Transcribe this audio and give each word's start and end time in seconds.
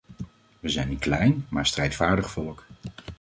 Wij 0.59 0.69
zijn 0.71 0.89
een 0.89 0.99
klein, 0.99 1.45
maar 1.49 1.65
strijdvaardig 1.65 2.31
volk. 2.31 2.65